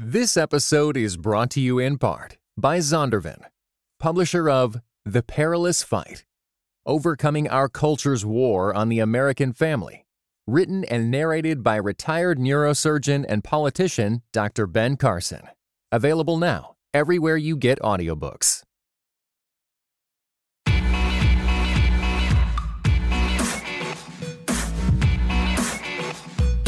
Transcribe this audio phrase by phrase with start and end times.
[0.00, 3.40] This episode is brought to you in part by Zondervan,
[3.98, 6.24] publisher of The Perilous Fight
[6.86, 10.06] Overcoming Our Culture's War on the American Family,
[10.46, 14.68] written and narrated by retired neurosurgeon and politician Dr.
[14.68, 15.48] Ben Carson.
[15.90, 18.62] Available now everywhere you get audiobooks.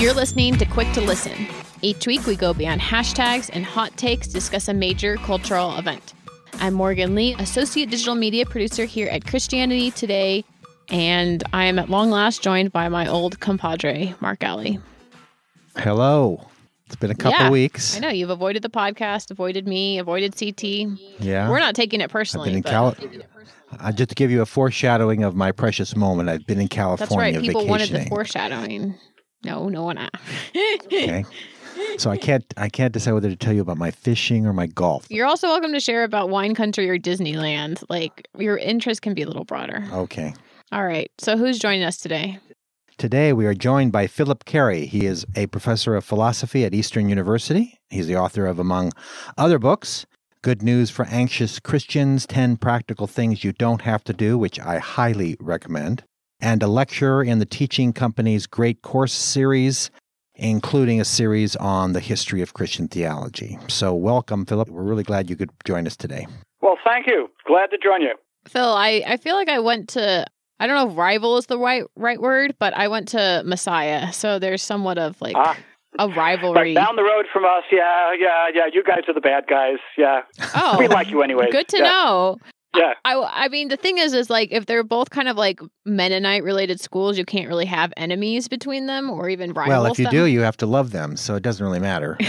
[0.00, 1.46] You're listening to Quick to Listen.
[1.82, 6.12] Each week, we go beyond hashtags and hot takes to discuss a major cultural event.
[6.54, 10.44] I'm Morgan Lee, Associate Digital Media Producer here at Christianity Today,
[10.90, 14.78] and I am at long last joined by my old compadre, Mark Galli.
[15.76, 16.46] Hello.
[16.84, 17.96] It's been a couple Yeah, weeks.
[17.96, 20.62] I know you've avoided the podcast, avoided me, avoided CT.
[21.20, 21.48] Yeah.
[21.48, 22.48] We're not taking it personally.
[22.50, 23.22] I've been in Cali-
[23.78, 27.06] uh, just to give you a foreshadowing of my precious moment, I've been in California
[27.08, 27.40] that's right.
[27.40, 28.96] People wanted the foreshadowing.
[29.44, 29.96] No, no one.
[30.84, 31.24] okay.
[31.98, 34.66] So I can't I can't decide whether to tell you about my fishing or my
[34.66, 35.06] golf.
[35.10, 37.84] You're also welcome to share about wine country or Disneyland.
[37.88, 39.84] Like your interest can be a little broader.
[39.92, 40.34] Okay.
[40.72, 41.10] All right.
[41.18, 42.38] So who's joining us today?
[42.96, 44.86] Today we are joined by Phillip Cary.
[44.86, 47.78] He is a professor of philosophy at Eastern University.
[47.88, 48.92] He's the author of among
[49.38, 50.04] other books,
[50.42, 54.78] Good News for Anxious Christians, 10 Practical Things You Don't Have to Do, which I
[54.78, 56.04] highly recommend,
[56.40, 59.90] and a lecturer in the Teaching Company's Great Course series,
[60.40, 63.58] including a series on the history of Christian theology.
[63.68, 64.68] So, welcome, Phillip.
[64.68, 66.26] We're really glad you could join us today.
[66.60, 67.28] Well, thank you.
[67.46, 68.14] Glad to join you.
[68.48, 70.26] Phil, I, I feel like I went to
[70.58, 74.12] I don't know if rival is the right right word, but I went to Messiah.
[74.12, 75.56] So there's somewhat of like Ah,
[75.98, 76.74] a rivalry.
[76.74, 78.66] But down the road from us, yeah, yeah, yeah.
[78.70, 79.78] You guys are the bad guys.
[79.96, 80.22] Yeah,
[80.54, 81.48] oh, we like you anyway.
[81.50, 81.84] good to yeah.
[81.84, 82.36] know.
[82.74, 82.94] Yeah.
[83.04, 86.44] I, I mean the thing is is like if they're both kind of like Mennonite
[86.44, 89.68] related schools, you can't really have enemies between them or even rivals.
[89.68, 90.12] well, if you them.
[90.12, 92.18] do, you have to love them, so it doesn't really matter.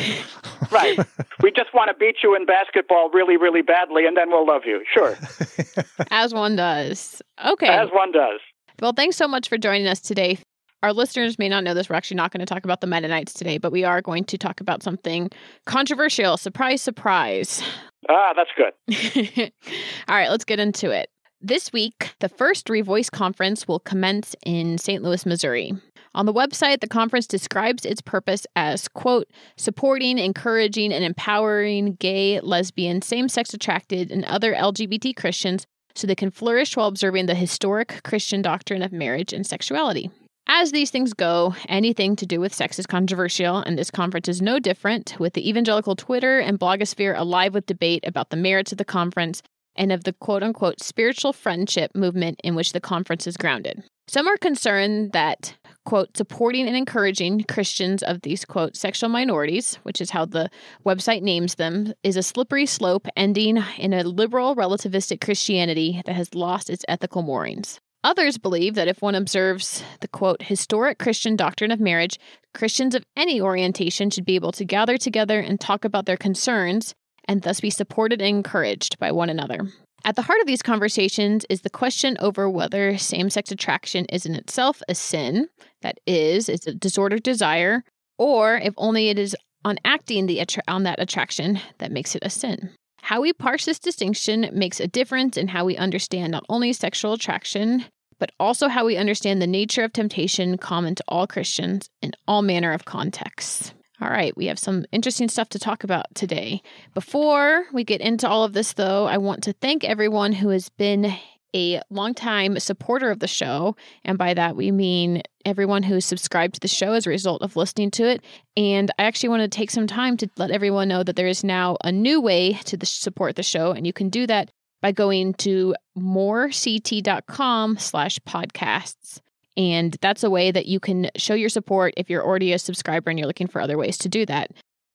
[0.69, 0.97] Right.
[1.41, 4.61] we just want to beat you in basketball really, really badly, and then we'll love
[4.65, 4.83] you.
[4.93, 5.17] Sure,
[6.11, 7.21] as one does.
[7.45, 7.67] Okay.
[7.67, 8.39] as one does.
[8.79, 10.37] Well, thanks so much for joining us today.
[10.83, 11.89] Our listeners may not know this.
[11.89, 14.37] We're actually not going to talk about the Mennonites today, but we are going to
[14.37, 15.29] talk about something
[15.65, 16.37] controversial.
[16.37, 17.61] Surprise, surprise.
[18.09, 19.51] Ah, that's good.
[20.07, 21.09] All right, let's get into it.
[21.39, 25.03] This week, the first Revoice conference will commence in St.
[25.03, 25.73] Louis, Missouri.
[26.13, 29.27] On the website, the conference describes its purpose as, quote,
[29.57, 35.65] supporting, encouraging, and empowering gay, lesbian, same sex attracted, and other LGBT Christians
[35.95, 40.11] so they can flourish while observing the historic Christian doctrine of marriage and sexuality.
[40.47, 44.41] As these things go, anything to do with sex is controversial, and this conference is
[44.41, 48.77] no different, with the evangelical Twitter and blogosphere alive with debate about the merits of
[48.77, 49.41] the conference
[49.75, 53.83] and of the quote unquote spiritual friendship movement in which the conference is grounded.
[54.07, 60.01] Some are concerned that, quote, supporting and encouraging Christians of these, quote, sexual minorities, which
[60.01, 60.49] is how the
[60.85, 66.35] website names them, is a slippery slope ending in a liberal relativistic Christianity that has
[66.35, 67.79] lost its ethical moorings.
[68.03, 72.17] Others believe that if one observes the quote, historic Christian doctrine of marriage,
[72.53, 76.95] Christians of any orientation should be able to gather together and talk about their concerns
[77.25, 79.59] and thus be supported and encouraged by one another.
[80.03, 84.25] At the heart of these conversations is the question over whether same sex attraction is
[84.25, 85.47] in itself a sin,
[85.83, 87.83] that is, it's a disordered desire,
[88.17, 92.31] or if only it is on acting the on that attraction that makes it a
[92.31, 92.71] sin.
[93.01, 97.13] How we parse this distinction makes a difference in how we understand not only sexual
[97.13, 97.85] attraction,
[98.19, 102.43] but also how we understand the nature of temptation common to all Christians in all
[102.43, 103.73] manner of contexts.
[103.99, 106.61] All right, we have some interesting stuff to talk about today.
[106.93, 110.69] Before we get into all of this, though, I want to thank everyone who has
[110.69, 111.13] been
[111.55, 113.75] a longtime supporter of the show.
[114.03, 117.55] And by that, we mean everyone who's subscribed to the show as a result of
[117.55, 118.23] listening to it.
[118.55, 121.43] And I actually want to take some time to let everyone know that there is
[121.43, 123.71] now a new way to the, support the show.
[123.71, 124.51] And you can do that
[124.81, 129.19] by going to morect.com slash podcasts.
[129.57, 133.09] And that's a way that you can show your support if you're already a subscriber
[133.09, 134.51] and you're looking for other ways to do that.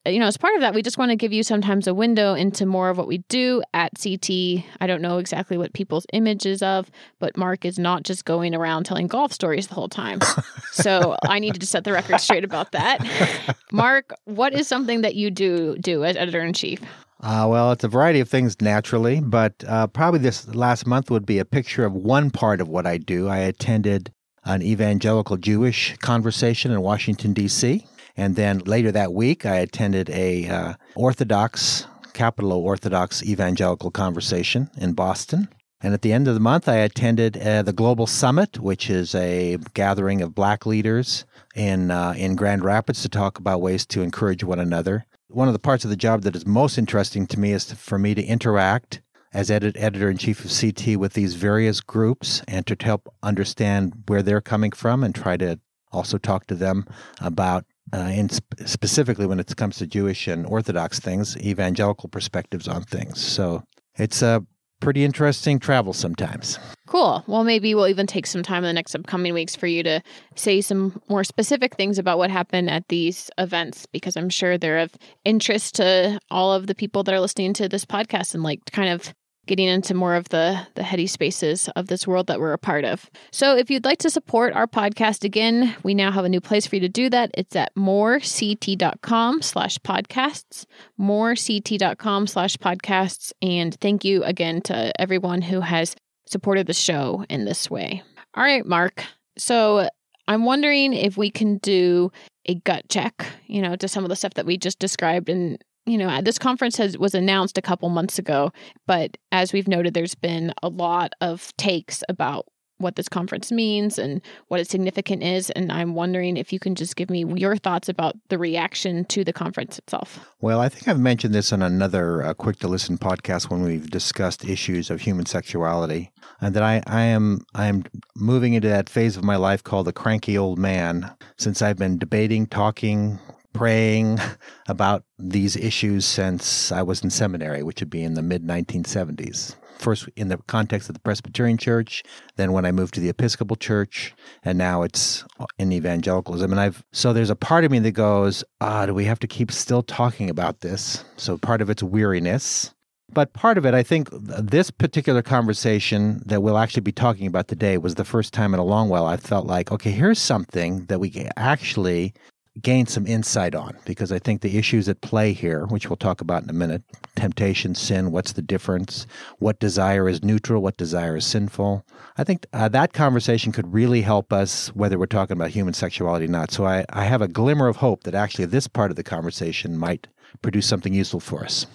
[0.06, 2.34] You know, as part of that, we just want to give you sometimes a window
[2.34, 4.64] into more of what we do at CT.
[4.80, 8.84] I don't know exactly what people's images of, but Mark is not just going around
[8.84, 10.20] telling golf stories the whole time.
[10.72, 13.56] so I needed to set the record straight about that.
[13.72, 16.80] Mark, what is something that you do do as editor in chief?
[17.20, 21.26] Uh, well, it's a variety of things naturally, but uh, probably this last month would
[21.26, 23.26] be a picture of one part of what I do.
[23.28, 24.12] I attended
[24.44, 27.84] an evangelical Jewish conversation in Washington, D.C.,
[28.16, 34.94] and then later that week, I attended a uh, Orthodox, capital Orthodox evangelical conversation in
[34.94, 35.48] Boston.
[35.82, 39.14] And at the end of the month, I attended uh, the Global Summit, which is
[39.14, 44.02] a gathering of black leaders in uh, in Grand Rapids to talk about ways to
[44.02, 45.04] encourage one another.
[45.28, 47.76] one of the parts of the job that is most interesting to me is to,
[47.76, 49.02] for me to interact
[49.34, 53.92] as edit, editor in chief of CT with these various groups and to help understand
[54.06, 55.60] where they're coming from and try to
[55.92, 56.86] also talk to them
[57.20, 62.68] about uh, in sp- specifically when it comes to Jewish and Orthodox things, evangelical perspectives
[62.68, 63.20] on things.
[63.20, 63.62] So
[63.96, 64.44] it's a
[64.80, 66.58] pretty interesting travel sometimes.
[66.86, 67.24] Cool.
[67.26, 70.02] Well, maybe we'll even take some time in the next upcoming weeks for you to
[70.34, 74.78] say some more specific things about what happened at these events because I'm sure they're
[74.78, 74.92] of
[75.24, 78.90] interest to all of the people that are listening to this podcast and like kind
[78.90, 79.14] of
[79.46, 82.84] getting into more of the the heady spaces of this world that we're a part
[82.84, 83.10] of.
[83.32, 86.66] So if you'd like to support our podcast again, we now have a new place
[86.66, 87.30] for you to do that.
[87.34, 90.66] It's at morect.com slash podcasts,
[90.98, 93.32] morect.com slash podcasts.
[93.42, 95.94] And thank you again to everyone who has
[96.26, 98.02] supported the show in this way.
[98.34, 99.04] All right, Mark.
[99.38, 99.88] So
[100.28, 102.10] I'm wondering if we can do
[102.46, 105.62] a gut check, you know, to some of the stuff that we just described and
[105.86, 108.52] you know, this conference has was announced a couple months ago,
[108.86, 112.46] but as we've noted, there's been a lot of takes about
[112.78, 115.50] what this conference means and what its significance is.
[115.50, 119.24] And I'm wondering if you can just give me your thoughts about the reaction to
[119.24, 120.20] the conference itself.
[120.40, 123.90] Well, I think I've mentioned this on another uh, Quick to Listen podcast when we've
[123.90, 126.10] discussed issues of human sexuality,
[126.40, 127.84] and that I, I am I am
[128.14, 131.14] moving into that phase of my life called the cranky old man.
[131.38, 133.18] Since I've been debating, talking,
[133.56, 134.18] praying
[134.68, 139.56] about these issues since I was in seminary, which would be in the mid 1970s.
[139.78, 142.02] First, in the context of the Presbyterian Church,
[142.36, 145.24] then when I moved to the Episcopal Church, and now it's
[145.58, 146.50] in evangelicalism.
[146.50, 149.26] And I've so there's a part of me that goes, ah, do we have to
[149.26, 151.04] keep still talking about this?
[151.16, 152.72] So part of it's weariness.
[153.12, 157.48] But part of it, I think this particular conversation that we'll actually be talking about
[157.48, 160.86] today was the first time in a long while I felt like, okay, here's something
[160.86, 162.14] that we actually
[162.62, 166.20] gain some insight on because I think the issues at play here, which we'll talk
[166.20, 166.82] about in a minute
[167.14, 169.06] temptation, sin, what's the difference,
[169.38, 171.84] what desire is neutral, what desire is sinful.
[172.16, 176.26] I think uh, that conversation could really help us, whether we're talking about human sexuality
[176.26, 176.50] or not.
[176.50, 179.76] So I, I have a glimmer of hope that actually this part of the conversation
[179.76, 180.06] might
[180.42, 181.66] produce something useful for us.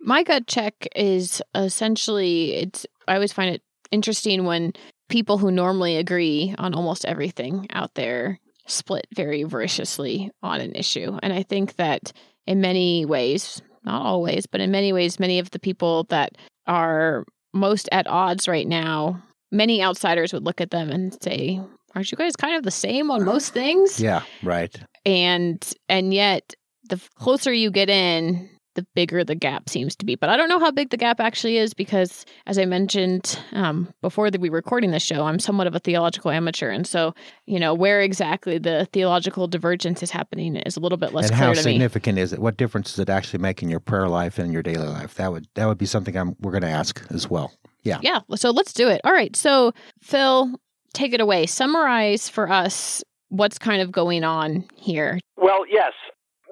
[0.00, 4.72] My gut check is essentially it's I always find it interesting when
[5.08, 11.18] people who normally agree on almost everything out there split very voraciously on an issue.
[11.22, 12.12] And I think that
[12.46, 16.36] in many ways, not always, but in many ways, many of the people that
[16.66, 17.24] are
[17.54, 21.60] most at odds right now, many outsiders would look at them and say,
[21.94, 23.98] Aren't you guys kind of the same on most things?
[23.98, 24.74] Yeah, right.
[25.06, 26.54] And and yet
[26.88, 28.48] the closer you get in,
[28.78, 30.14] the bigger the gap seems to be.
[30.14, 33.92] But I don't know how big the gap actually is because, as I mentioned um,
[34.02, 37.12] before that we were recording the show, I'm somewhat of a theological amateur, and so
[37.46, 41.36] you know where exactly the theological divergence is happening is a little bit less and
[41.36, 42.22] clear how to significant me.
[42.22, 42.38] is it?
[42.38, 45.14] What difference does it actually make in your prayer life and your daily life?
[45.14, 47.52] That would that would be something I'm we're going to ask as well.
[47.82, 47.98] Yeah.
[48.00, 48.20] Yeah.
[48.36, 49.00] So let's do it.
[49.02, 49.34] All right.
[49.34, 49.72] So
[50.02, 50.54] Phil,
[50.92, 51.46] take it away.
[51.46, 55.18] Summarize for us what's kind of going on here.
[55.36, 55.92] Well, yes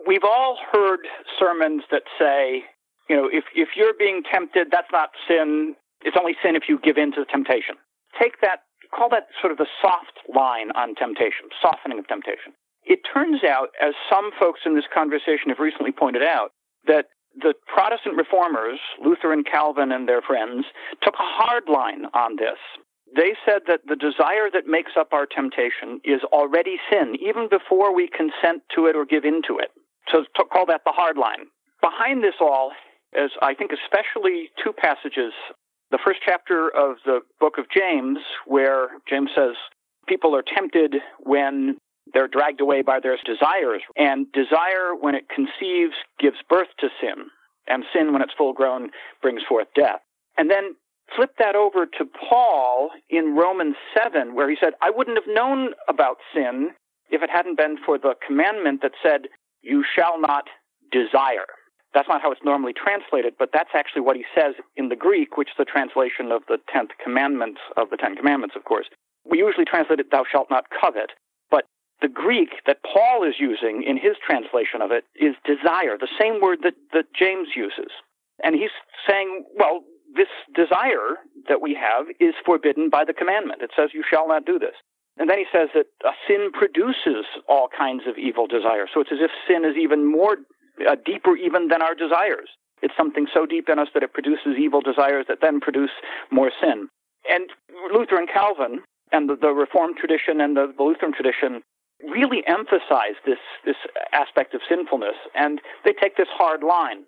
[0.06, 1.00] we've all heard
[1.38, 2.64] sermons that say,
[3.08, 5.74] you know, if, if you're being tempted, that's not sin.
[6.02, 7.76] It's only sin if you give in to the temptation.
[8.20, 8.60] Take that,
[8.94, 12.52] call that sort of the soft line on temptation, softening of temptation.
[12.84, 16.50] It turns out, as some folks in this conversation have recently pointed out,
[16.86, 20.64] that the Protestant reformers, Luther and Calvin and their friends,
[21.02, 22.58] took a hard line on this.
[23.14, 27.94] They said that the desire that makes up our temptation is already sin, even before
[27.94, 29.70] we consent to it or give in to it.
[30.10, 31.46] So to call that the hard line.
[31.80, 32.72] Behind this all
[33.12, 35.32] is, I think, especially two passages.
[35.90, 39.54] The first chapter of the book of James, where James says
[40.08, 41.76] people are tempted when
[42.12, 43.82] they're dragged away by their desires.
[43.96, 47.26] And desire, when it conceives, gives birth to sin.
[47.68, 48.90] And sin, when it's full grown,
[49.22, 50.00] brings forth death.
[50.38, 50.76] And then
[51.14, 55.74] flip that over to Paul in Romans 7, where he said, I wouldn't have known
[55.88, 56.70] about sin
[57.10, 59.28] if it hadn't been for the commandment that said,
[59.66, 60.44] you shall not
[60.92, 61.50] desire.
[61.92, 65.36] That's not how it's normally translated, but that's actually what he says in the Greek,
[65.36, 68.86] which is the translation of the tenth commandment of the Ten Commandments, of course.
[69.24, 71.10] We usually translate it, thou shalt not covet,
[71.50, 71.64] but
[72.02, 76.40] the Greek that Paul is using in his translation of it is desire, the same
[76.40, 77.90] word that, that James uses.
[78.44, 78.74] And he's
[79.08, 79.80] saying, well,
[80.14, 81.16] this desire
[81.48, 83.62] that we have is forbidden by the commandment.
[83.62, 84.76] It says, you shall not do this.
[85.18, 88.90] And then he says that uh, sin produces all kinds of evil desires.
[88.92, 90.36] So it's as if sin is even more
[90.86, 92.48] uh, deeper even than our desires.
[92.82, 95.90] It's something so deep in us that it produces evil desires that then produce
[96.30, 96.88] more sin.
[97.30, 97.50] And
[97.92, 98.82] Luther and Calvin
[99.12, 101.62] and the, the Reformed tradition and the, the Lutheran tradition
[102.02, 103.76] really emphasize this this
[104.12, 107.04] aspect of sinfulness, and they take this hard line,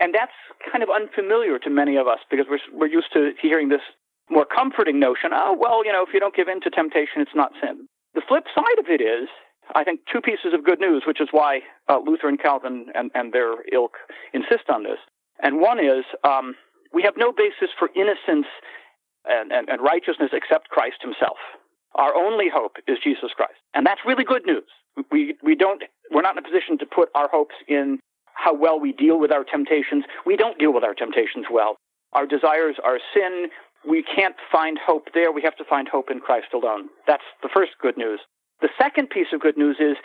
[0.00, 0.32] and that's
[0.70, 3.82] kind of unfamiliar to many of us because we're we're used to hearing this
[4.30, 5.30] more comforting notion.
[5.32, 7.86] Oh well, you know, if you don't give in to temptation, it's not sin.
[8.14, 9.28] The flip side of it is,
[9.74, 13.10] I think, two pieces of good news, which is why uh, Luther and Calvin and,
[13.14, 13.96] and their ilk
[14.34, 14.98] insist on this.
[15.42, 16.54] And one is um,
[16.92, 18.46] we have no basis for innocence
[19.24, 21.38] and, and, and righteousness except Christ himself.
[21.94, 23.60] Our only hope is Jesus Christ.
[23.74, 24.64] And that's really good news.
[25.10, 27.98] We, we don't, we're not in a position to put our hopes in
[28.34, 30.04] how well we deal with our temptations.
[30.26, 31.76] We don't deal with our temptations well.
[32.12, 33.48] Our desires are sin.
[33.88, 35.32] We can't find hope there.
[35.32, 36.88] We have to find hope in Christ alone.
[37.06, 38.20] That's the first good news.
[38.60, 39.96] The second piece of good news is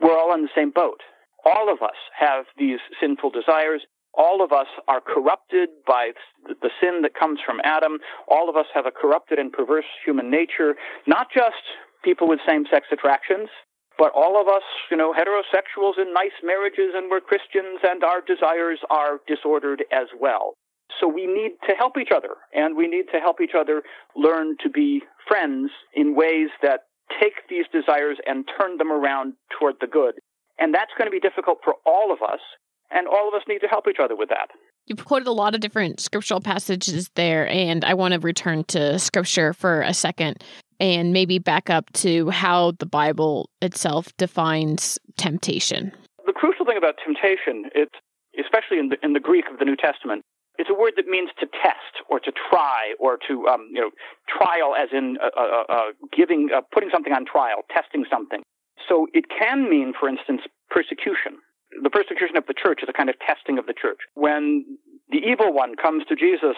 [0.00, 1.00] we're all in the same boat.
[1.44, 3.82] All of us have these sinful desires
[4.16, 6.12] all of us are corrupted by
[6.46, 7.98] the sin that comes from Adam.
[8.28, 10.76] All of us have a corrupted and perverse human nature,
[11.06, 11.62] not just
[12.04, 13.48] people with same sex attractions,
[13.98, 18.20] but all of us, you know, heterosexuals in nice marriages and we're Christians and our
[18.20, 20.54] desires are disordered as well.
[21.00, 23.82] So we need to help each other and we need to help each other
[24.16, 26.80] learn to be friends in ways that
[27.20, 30.14] take these desires and turn them around toward the good.
[30.58, 32.40] And that's going to be difficult for all of us
[32.90, 34.50] and all of us need to help each other with that.
[34.86, 38.98] You've quoted a lot of different scriptural passages there, and I want to return to
[38.98, 40.44] scripture for a second
[40.78, 45.92] and maybe back up to how the Bible itself defines temptation.
[46.26, 47.94] The crucial thing about temptation, it's
[48.38, 50.22] especially in the, in the Greek of the New Testament,
[50.58, 53.90] it's a word that means to test or to try or to um, you know
[54.28, 58.42] trial as in uh, uh, uh, giving uh, putting something on trial, testing something.
[58.88, 61.38] So it can mean, for instance, persecution
[61.82, 63.98] the persecution of the church is a kind of testing of the church.
[64.14, 64.78] When
[65.10, 66.56] the evil one comes to Jesus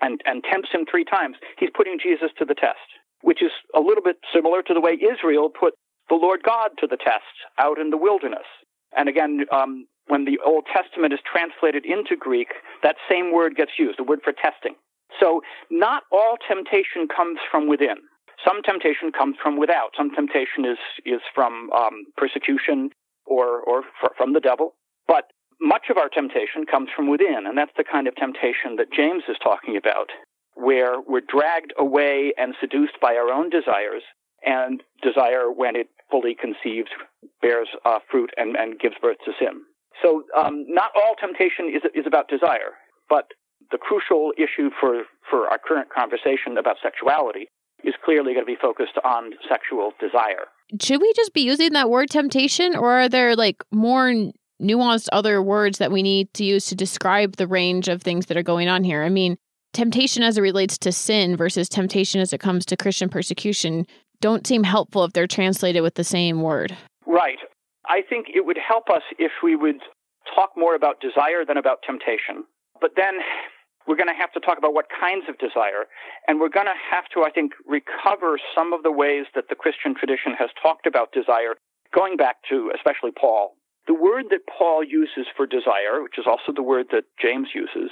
[0.00, 2.84] and, and tempts him three times, he's putting Jesus to the test,
[3.22, 5.74] which is a little bit similar to the way Israel put
[6.08, 8.46] the Lord God to the test out in the wilderness.
[8.96, 12.48] And again, um, when the Old Testament is translated into Greek,
[12.82, 14.74] that same word gets used, the word for testing.
[15.20, 17.96] So not all temptation comes from within.
[18.46, 19.90] Some temptation comes from without.
[19.96, 22.90] Some temptation is is from um, persecution
[23.26, 23.82] or, or
[24.16, 24.74] from the devil.
[25.06, 25.24] But
[25.60, 29.24] much of our temptation comes from within, and that's the kind of temptation that James
[29.28, 30.10] is talking about,
[30.54, 34.02] where we're dragged away and seduced by our own desires,
[34.44, 36.90] and desire, when it fully conceives,
[37.42, 39.62] bears uh, fruit and, and gives birth to sin.
[40.02, 42.78] So, um, not all temptation is, is about desire,
[43.08, 43.32] but
[43.70, 47.48] the crucial issue for, for our current conversation about sexuality
[47.84, 50.46] is clearly going to be focused on sexual desire
[50.80, 54.12] should we just be using that word temptation or are there like more
[54.60, 58.36] nuanced other words that we need to use to describe the range of things that
[58.36, 59.02] are going on here?
[59.02, 59.36] I mean,
[59.72, 63.86] temptation as it relates to sin versus temptation as it comes to Christian persecution
[64.20, 66.76] don't seem helpful if they're translated with the same word.
[67.06, 67.38] Right.
[67.88, 69.80] I think it would help us if we would
[70.34, 72.44] talk more about desire than about temptation.
[72.80, 73.14] But then
[73.86, 75.88] we're going to have to talk about what kinds of desire.
[76.28, 79.56] And we're going to have to, I think, recover some of the ways that the
[79.56, 81.56] Christian tradition has talked about desire,
[81.94, 83.56] going back to especially Paul.
[83.88, 87.90] The word that Paul uses for desire, which is also the word that James uses,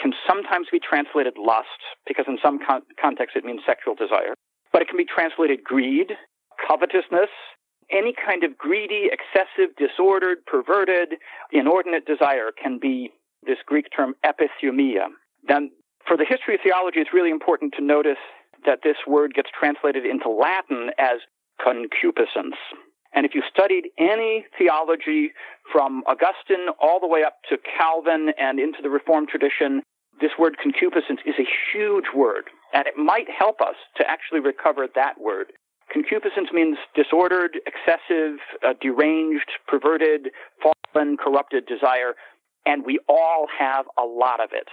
[0.00, 4.32] can sometimes be translated lust, because in some con- contexts it means sexual desire.
[4.72, 6.16] But it can be translated greed,
[6.66, 7.28] covetousness,
[7.90, 11.14] any kind of greedy, excessive, disordered, perverted,
[11.52, 13.10] inordinate desire can be
[13.46, 15.06] this Greek term epithumia.
[15.46, 15.70] Then,
[16.06, 18.20] for the history of theology, it's really important to notice
[18.64, 21.20] that this word gets translated into Latin as
[21.62, 22.56] concupiscence.
[23.14, 25.32] And if you studied any theology
[25.70, 29.82] from Augustine all the way up to Calvin and into the Reformed tradition,
[30.20, 32.44] this word concupiscence is a huge word.
[32.72, 35.52] And it might help us to actually recover that word.
[35.92, 40.30] Concupiscence means disordered, excessive, uh, deranged, perverted,
[40.62, 42.14] fallen, corrupted desire.
[42.66, 44.68] And we all have a lot of it.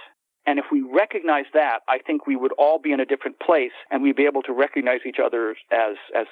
[0.46, 3.72] And if we recognize that, I think we would all be in a different place
[3.90, 6.26] and we'd be able to recognize each other as, as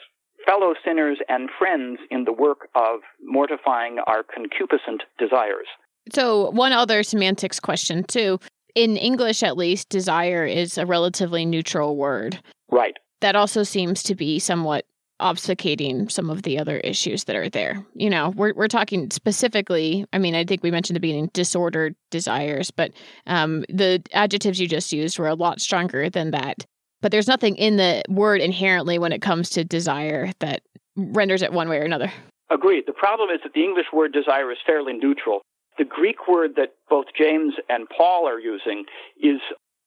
[0.44, 5.66] fellow sinners and friends in the work of mortifying our concupiscent desires.
[6.12, 8.40] So, one other semantics question, too.
[8.74, 12.40] In English, at least, desire is a relatively neutral word.
[12.70, 12.96] Right.
[13.20, 14.86] That also seems to be somewhat
[15.20, 17.84] obfuscating some of the other issues that are there.
[17.94, 20.06] You know, we're we're talking specifically.
[20.12, 22.92] I mean, I think we mentioned the beginning disordered desires, but
[23.26, 26.64] um, the adjectives you just used were a lot stronger than that.
[27.02, 30.62] But there's nothing in the word inherently when it comes to desire that
[30.96, 32.12] renders it one way or another.
[32.50, 32.84] Agreed.
[32.86, 35.40] The problem is that the English word desire is fairly neutral.
[35.78, 38.84] The Greek word that both James and Paul are using
[39.22, 39.40] is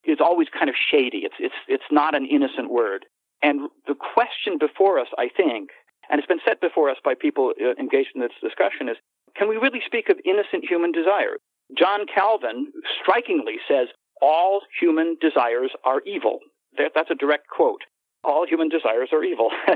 [0.05, 1.19] is always kind of shady.
[1.19, 3.05] It's it's it's not an innocent word.
[3.43, 5.69] And the question before us, I think,
[6.09, 8.97] and it's been set before us by people uh, engaged in this discussion, is
[9.35, 11.37] can we really speak of innocent human desire?
[11.77, 12.71] John Calvin
[13.01, 13.87] strikingly says
[14.21, 16.39] all human desires are evil.
[16.77, 17.81] That's a direct quote.
[18.23, 19.49] All human desires are evil,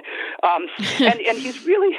[0.43, 0.67] um,
[1.01, 1.97] and, and he's really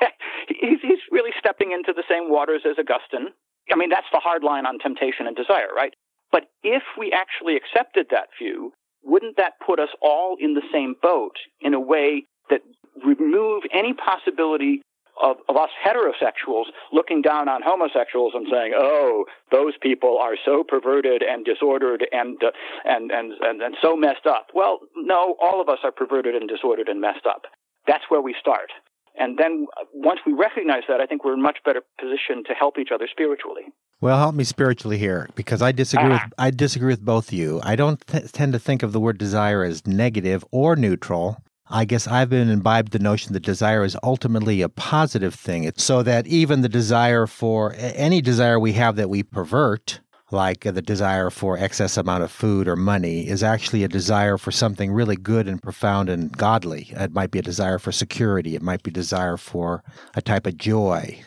[0.48, 3.34] he's, he's really stepping into the same waters as Augustine.
[3.70, 5.92] I mean, that's the hard line on temptation and desire, right?
[6.32, 8.72] But if we actually accepted that view,
[9.04, 12.60] wouldn't that put us all in the same boat in a way that
[13.04, 14.82] remove any possibility
[15.22, 20.64] of, of, us heterosexuals looking down on homosexuals and saying, "Oh, those people are so
[20.64, 22.50] perverted and disordered and uh,
[22.84, 26.48] and, and and and so messed up." Well, no, all of us are perverted and
[26.48, 27.42] disordered and messed up.
[27.86, 28.70] That's where we start.
[29.18, 32.54] And then uh, once we recognize that, I think we're in much better position to
[32.54, 33.64] help each other spiritually.
[34.02, 36.28] Well, help me spiritually here because I disagree with ah.
[36.38, 37.60] I disagree with both of you.
[37.62, 41.42] I don't tend to think of the word desire as negative or neutral.
[41.68, 45.64] I guess I've been imbibed the notion that desire is ultimately a positive thing.
[45.64, 50.60] It's so that even the desire for any desire we have that we pervert, like
[50.60, 54.90] the desire for excess amount of food or money, is actually a desire for something
[54.92, 56.88] really good and profound and godly.
[56.92, 58.56] It might be a desire for security.
[58.56, 61.22] It might be desire for a type of joy.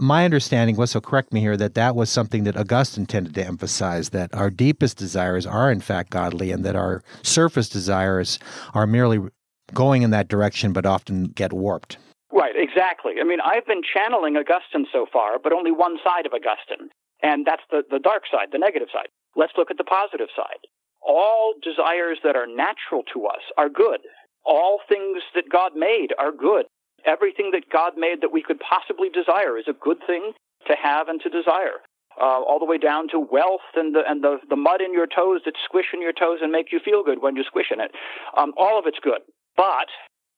[0.00, 3.44] My understanding was, so correct me here, that that was something that Augustine tended to
[3.44, 8.38] emphasize that our deepest desires are in fact godly and that our surface desires
[8.74, 9.18] are merely
[9.74, 11.98] going in that direction, but often get warped.
[12.32, 13.14] Right, exactly.
[13.20, 16.90] I mean, I've been channeling Augustine so far, but only one side of Augustine,
[17.22, 19.08] and that's the, the dark side, the negative side.
[19.34, 20.62] Let's look at the positive side.
[21.02, 24.00] All desires that are natural to us are good.
[24.44, 26.66] All things that God made are good.
[27.04, 30.32] Everything that God made that we could possibly desire is a good thing
[30.66, 31.80] to have and to desire.
[32.20, 35.06] Uh, all the way down to wealth and the and the, the mud in your
[35.06, 37.80] toes that squish in your toes and make you feel good when you squish in
[37.80, 37.92] it.
[38.36, 39.20] Um, all of it's good.
[39.56, 39.86] But,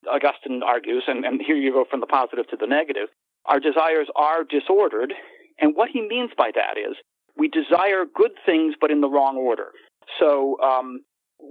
[0.07, 3.09] Augustine argues, and, and here you go from the positive to the negative,
[3.45, 5.13] our desires are disordered.
[5.59, 6.95] And what he means by that is
[7.35, 9.69] we desire good things, but in the wrong order.
[10.19, 11.01] So um,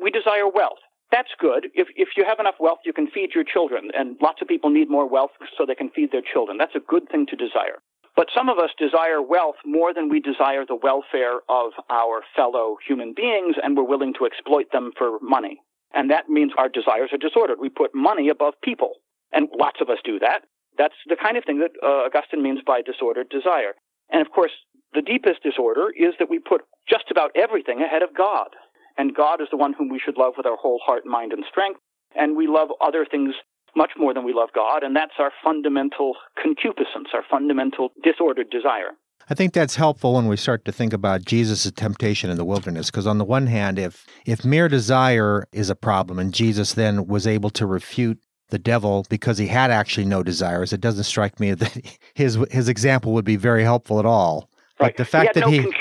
[0.03, 0.79] we desire wealth.
[1.13, 1.69] That's good.
[1.75, 3.91] If, if you have enough wealth, you can feed your children.
[3.95, 6.57] And lots of people need more wealth so they can feed their children.
[6.57, 7.83] That's a good thing to desire.
[8.17, 12.77] But some of us desire wealth more than we desire the welfare of our fellow
[12.87, 15.61] human beings, and we're willing to exploit them for money.
[15.95, 17.59] And that means our desires are disordered.
[17.61, 18.95] We put money above people.
[19.33, 20.43] And lots of us do that.
[20.79, 23.75] That's the kind of thing that uh, Augustine means by disordered desire.
[24.11, 24.53] And of course,
[24.93, 28.49] the deepest disorder is that we put just about everything ahead of God.
[28.99, 31.45] And God is the one whom we should love with our whole heart, mind, and
[31.49, 31.81] strength.
[32.15, 33.35] And we love other things
[33.77, 34.83] much more than we love God.
[34.83, 38.97] And that's our fundamental concupiscence, our fundamental disordered desire.
[39.29, 42.91] I think that's helpful when we start to think about Jesus' temptation in the wilderness.
[42.91, 47.07] Because on the one hand, if if mere desire is a problem, and Jesus then
[47.07, 51.39] was able to refute the devil because he had actually no desires, it doesn't strike
[51.39, 54.51] me that his his example would be very helpful at all.
[54.81, 54.89] Right.
[54.89, 55.73] But the fact that no he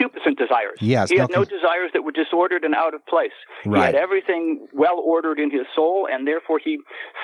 [0.50, 0.78] desires.
[0.82, 3.32] Yes, he had no desires that were disordered and out of place.
[3.66, 3.80] Right.
[3.80, 6.80] He had everything well ordered in his soul, and therefore he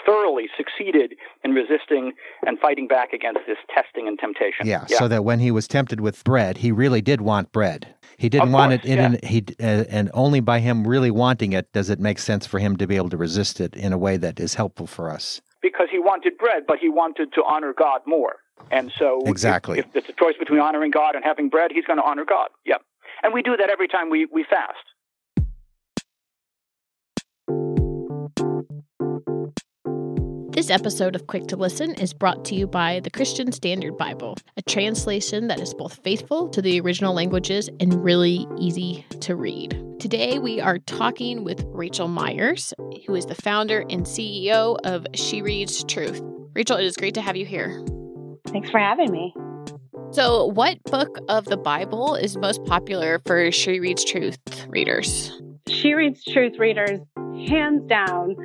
[0.06, 2.14] thoroughly succeeded in resisting
[2.46, 4.66] and fighting back against this testing and temptation.
[4.66, 4.98] Yeah, yeah.
[4.98, 7.96] So that when he was tempted with bread, he really did want bread.
[8.18, 9.06] He didn't of want course, it in, yeah.
[9.06, 12.60] an, he uh, and only by him really wanting it does it make sense for
[12.60, 15.42] him to be able to resist it in a way that is helpful for us.
[15.62, 18.36] Because he wanted bread, but he wanted to honor God more.
[18.72, 21.86] And so, exactly, if, if it's a choice between honoring God and having bread, he's
[21.86, 22.50] going to honor God.
[22.66, 22.82] Yep.
[23.24, 24.86] And we do that every time we, we fast.
[30.56, 34.38] This episode of Quick to Listen is brought to you by the Christian Standard Bible,
[34.56, 39.78] a translation that is both faithful to the original languages and really easy to read.
[40.00, 42.74] Today, we are talking with Raechel Myers,
[43.06, 46.22] who is the founder and CEO of She Reads Truth.
[46.56, 47.84] Rachel, it is great to have you here.
[48.48, 49.36] Thanks for having me.
[50.16, 55.42] So, what book of the Bible is most popular for She Reads Truth readers?
[55.68, 57.02] She Reads Truth readers,
[57.50, 58.38] hands down,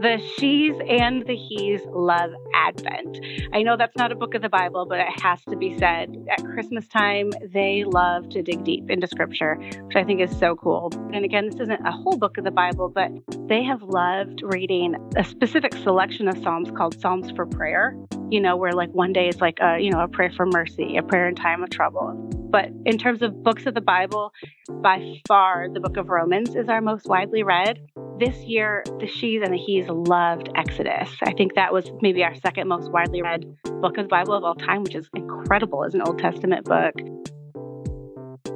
[0.00, 3.18] the she's and the he's love Advent.
[3.52, 6.26] I know that's not a book of the Bible, but it has to be said.
[6.30, 10.54] At Christmas time, they love to dig deep into scripture, which I think is so
[10.56, 10.90] cool.
[11.12, 13.10] And again, this isn't a whole book of the Bible, but
[13.48, 17.96] they have loved reading a specific selection of Psalms called Psalms for Prayer.
[18.30, 20.96] You know, where like one day is like a, you know, a prayer for mercy,
[20.96, 22.12] a prayer in time of trouble.
[22.50, 24.32] But in terms of books of the Bible,
[24.68, 27.80] by far the book of Romans is our most widely read.
[28.18, 31.10] This year, the she's and the he's loved Exodus.
[31.22, 33.44] I think that was maybe our second most widely read
[33.80, 36.94] book of the Bible of all time, which is incredible as an Old Testament book.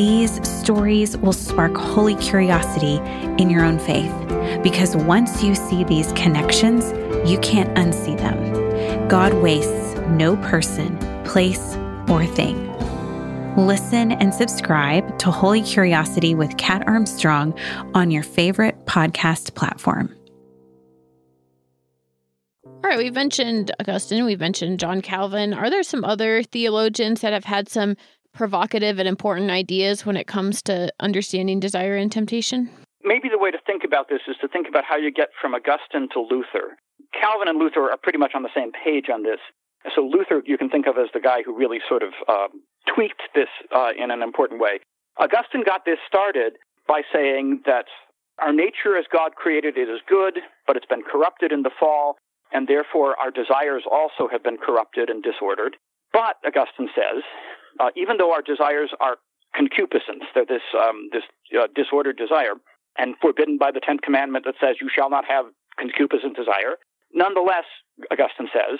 [0.00, 2.96] These stories will spark holy curiosity
[3.36, 4.10] in your own faith
[4.62, 6.90] because once you see these connections,
[7.30, 9.08] you can't unsee them.
[9.08, 11.76] God wastes no person, place,
[12.08, 12.66] or thing.
[13.58, 17.52] Listen and subscribe to Holy Curiosity with Kat Armstrong
[17.92, 20.16] on your favorite podcast platform.
[22.64, 25.52] All right, we've mentioned Augustine, we've mentioned John Calvin.
[25.52, 27.96] Are there some other theologians that have had some
[28.32, 32.70] provocative and important ideas when it comes to understanding desire and temptation?
[33.02, 35.54] Maybe the way to think about this is to think about how you get from
[35.54, 36.76] Augustine to Luther.
[37.18, 39.40] Calvin and Luther are pretty much on the same page on this.
[39.94, 42.48] So Luther, you can think of as the guy who really sort of uh,
[42.94, 44.80] tweaked this uh, in an important way.
[45.16, 46.54] Augustine got this started
[46.86, 47.86] by saying that
[48.38, 52.16] our nature as God created it is good, but it's been corrupted in the fall,
[52.52, 55.76] and therefore our desires also have been corrupted and disordered.
[56.12, 57.22] But, Augustine says,
[57.78, 59.16] uh, even though our desires are
[59.54, 61.22] concupiscence, they're this, um, this
[61.58, 62.54] uh, disordered desire,
[62.98, 65.46] and forbidden by the Tenth Commandment that says, You shall not have
[65.78, 66.76] concupiscent desire,
[67.12, 67.64] nonetheless,
[68.10, 68.78] Augustine says,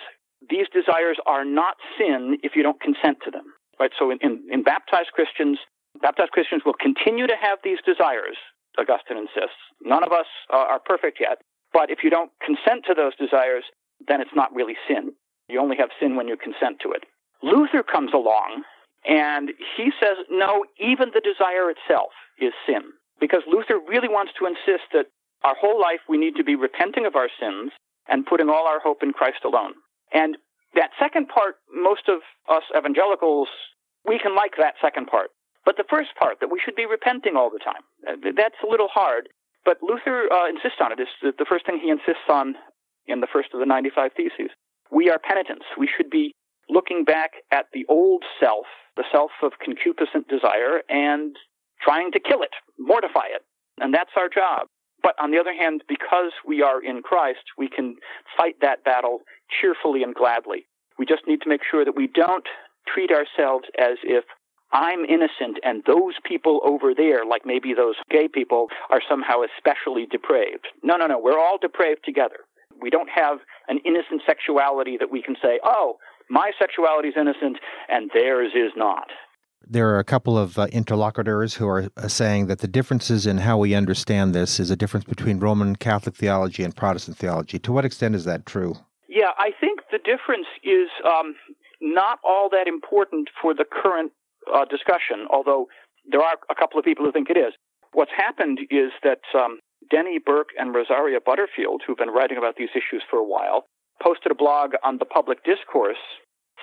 [0.49, 3.45] these desires are not sin if you don't consent to them.
[3.79, 3.91] Right?
[3.99, 5.59] So in, in, in baptized Christians,
[6.01, 8.37] baptized Christians will continue to have these desires,
[8.79, 9.61] Augustine insists.
[9.83, 11.39] None of us uh, are perfect yet.
[11.73, 13.65] But if you don't consent to those desires,
[14.09, 15.13] then it's not really sin.
[15.49, 17.05] You only have sin when you consent to it.
[17.43, 18.65] Luther comes along
[19.07, 22.93] and he says, no, even the desire itself is sin.
[23.19, 25.07] Because Luther really wants to insist that
[25.45, 27.73] our whole life we need to be repenting of our sins
[28.09, 29.73] and putting all our hope in Christ alone.
[30.13, 30.37] And
[30.75, 33.49] that second part, most of us evangelicals,
[34.07, 35.31] we can like that second part.
[35.65, 38.71] But the first part, that we should be repenting all the time, uh, that's a
[38.71, 39.29] little hard.
[39.65, 41.01] But Luther uh, insists on it.
[41.01, 42.55] It's the first thing he insists on
[43.07, 44.51] in the first of the 95 Theses.
[44.91, 45.67] We are penitents.
[45.79, 46.35] We should be
[46.71, 51.37] looking back at the old self, the self of concupiscent desire, and
[51.83, 53.43] trying to kill it, mortify it.
[53.81, 54.69] And that's our job.
[55.03, 57.97] But on the other hand, because we are in Christ, we can
[58.37, 59.21] fight that battle
[59.61, 60.67] cheerfully and gladly.
[60.99, 62.47] We just need to make sure that we don't
[62.87, 64.25] treat ourselves as if
[64.73, 70.07] I'm innocent and those people over there, like maybe those gay people, are somehow especially
[70.07, 70.69] depraved.
[70.83, 71.19] No, no, no.
[71.19, 72.45] We're all depraved together.
[72.81, 75.97] We don't have an innocent sexuality that we can say, oh,
[76.31, 79.09] my sexuality is innocent and theirs is not.
[79.69, 83.39] There are a couple of uh, interlocutors who are uh, saying that the differences in
[83.39, 87.59] how we understand this is a difference between Roman Catholic theology and Protestant theology.
[87.59, 88.75] To what extent is that true?
[89.09, 91.35] Yeah, I think the difference is um,
[91.81, 94.13] not all that important for the current
[94.53, 95.67] uh, discussion, although
[96.11, 97.53] there are a couple of people who think it is.
[97.93, 99.59] What's happened is that um,
[99.91, 103.67] Denny Burk and Rosaria Butterfield, who've been writing about these issues for a while,
[104.03, 106.01] posted a blog on the public discourse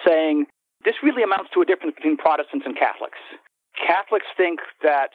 [0.05, 0.45] saying
[0.85, 3.17] this really amounts to a difference between Protestants and Catholics.
[3.77, 5.11] Catholics think that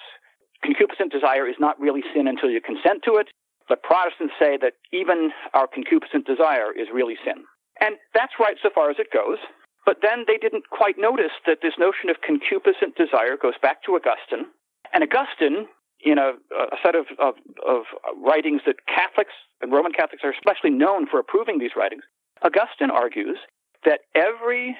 [0.64, 3.28] concupiscent desire is not really sin until you consent to it,
[3.68, 7.44] but Protestants say that even our concupiscent desire is really sin.
[7.80, 9.38] And that's right so far as it goes.
[9.84, 13.98] But then they didn't quite notice that this notion of concupiscent desire goes back to
[13.98, 14.46] Augustine.
[14.94, 15.66] And Augustine,
[16.02, 17.34] in a, a set of, of,
[17.66, 17.82] of
[18.18, 22.02] writings that Catholics and Roman Catholics are especially known for approving these writings,
[22.42, 23.38] Augustine argues
[23.84, 24.76] that every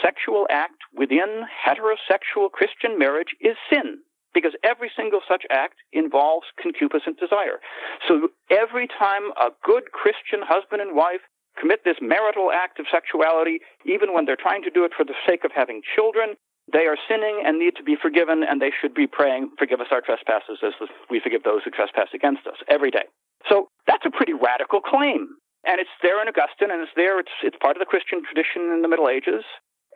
[0.00, 4.00] sexual act within heterosexual Christian marriage is sin
[4.34, 7.60] because every single such act involves concupiscent desire.
[8.08, 11.20] So every time a good Christian husband and wife
[11.60, 15.14] commit this marital act of sexuality, even when they're trying to do it for the
[15.26, 16.36] sake of having children,
[16.70, 19.90] they are sinning and need to be forgiven, and they should be praying, Forgive us
[19.90, 20.72] our trespasses as
[21.10, 23.04] we forgive those who trespass against us every day.
[23.48, 25.28] So that's a pretty radical claim.
[25.64, 28.70] And it's there in Augustine, and it's there, it's, it's part of the Christian tradition
[28.70, 29.42] in the Middle Ages.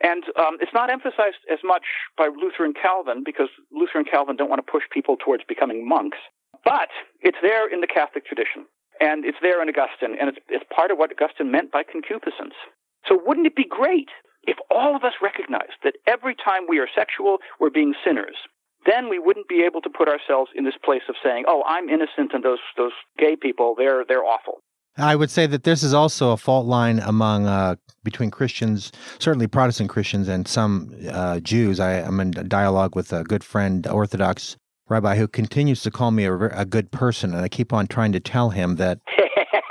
[0.03, 1.83] And um, it's not emphasized as much
[2.17, 5.87] by Luther and Calvin because Luther and Calvin don't want to push people towards becoming
[5.87, 6.19] monks.
[6.63, 6.89] But
[7.21, 8.67] it's there in the Catholic tradition,
[8.99, 12.53] and it's there in Augustine, and it's, it's part of what Augustine meant by concupiscence.
[13.07, 14.09] So wouldn't it be great
[14.47, 18.35] if all of us recognized that every time we are sexual, we're being sinners?
[18.85, 21.89] Then we wouldn't be able to put ourselves in this place of saying, "Oh, I'm
[21.89, 24.59] innocent, and those those gay people, they're they're awful."
[24.97, 29.45] I would say that this is also a fault line among uh, between Christians, certainly
[29.45, 31.79] Protestant Christians, and some uh, Jews.
[31.79, 34.57] I, am in dialogue with a good friend, Orthodox
[34.89, 38.13] rabbi, who continues to call me a, a good person, and I keep on trying
[38.13, 38.99] to tell him that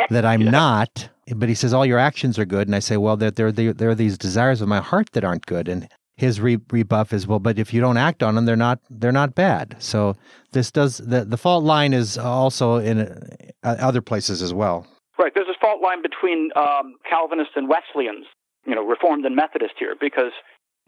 [0.10, 0.50] that I'm yeah.
[0.50, 1.08] not.
[1.34, 3.90] But he says all your actions are good, and I say, well, there there there
[3.90, 7.38] are these desires of my heart that aren't good, and his re- rebuff is well
[7.38, 9.76] but if you don't act on them they're not they're not bad.
[9.78, 10.16] So
[10.52, 14.86] this does the the fault line is also in uh, other places as well.
[15.18, 15.32] Right.
[15.34, 18.26] There's a fault line between um, calvinists and wesleyans
[18.66, 20.32] you know reformed and methodist here because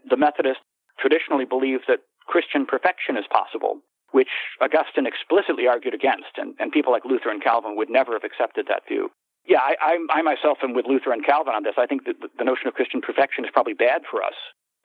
[0.09, 0.63] the methodists
[0.99, 3.79] traditionally believe that christian perfection is possible
[4.11, 4.29] which
[4.61, 8.65] augustine explicitly argued against and, and people like luther and calvin would never have accepted
[8.67, 9.09] that view
[9.49, 11.73] yeah, I, I, I myself am with Luther and Calvin on this.
[11.77, 14.35] I think that the notion of Christian perfection is probably bad for us